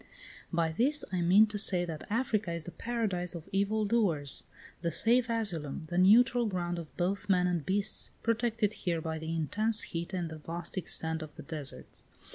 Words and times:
By 0.51 0.71
this 0.71 1.05
I 1.11 1.21
mean 1.21 1.45
to 1.45 1.59
say 1.59 1.85
that 1.85 2.07
Africa 2.09 2.51
is 2.53 2.63
the 2.63 2.71
paradise 2.71 3.35
of 3.35 3.47
evil 3.51 3.85
doers, 3.85 4.43
the 4.81 4.89
safe 4.89 5.29
asylum, 5.29 5.83
the 5.89 5.97
neutral 5.99 6.47
ground 6.47 6.79
of 6.79 6.97
both 6.97 7.29
men 7.29 7.45
and 7.45 7.63
beasts, 7.63 8.09
protected 8.23 8.73
here 8.73 8.99
by 8.99 9.19
the 9.19 9.31
intense 9.35 9.83
heat 9.93 10.11
and 10.11 10.31
the 10.31 10.39
vast 10.39 10.75
extent 10.75 11.21
of 11.21 11.35
the 11.35 11.43
deserts. 11.43 12.05